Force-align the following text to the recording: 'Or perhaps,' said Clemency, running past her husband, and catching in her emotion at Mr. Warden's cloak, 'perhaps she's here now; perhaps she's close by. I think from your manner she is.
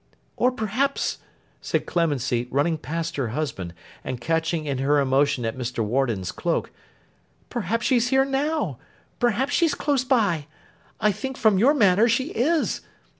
'Or 0.35 0.51
perhaps,' 0.51 1.19
said 1.61 1.85
Clemency, 1.85 2.47
running 2.49 2.79
past 2.79 3.17
her 3.17 3.27
husband, 3.27 3.75
and 4.03 4.19
catching 4.19 4.65
in 4.65 4.79
her 4.79 4.99
emotion 4.99 5.45
at 5.45 5.55
Mr. 5.55 5.85
Warden's 5.85 6.31
cloak, 6.31 6.71
'perhaps 7.51 7.85
she's 7.85 8.07
here 8.09 8.25
now; 8.25 8.79
perhaps 9.19 9.53
she's 9.53 9.75
close 9.75 10.03
by. 10.03 10.47
I 10.99 11.11
think 11.11 11.37
from 11.37 11.59
your 11.59 11.75
manner 11.75 12.09
she 12.09 12.29
is. 12.29 12.81